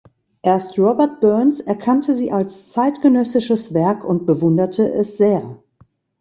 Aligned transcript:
Erst 0.41 0.79
Robert 0.79 1.19
Burns 1.21 1.59
erkannte 1.59 2.15
sie 2.15 2.31
als 2.31 2.71
zeitgenössisches 2.71 3.71
Werk 3.75 4.03
und 4.03 4.25
bewunderte 4.25 4.91
es 4.91 5.17
sehr. 5.17 5.61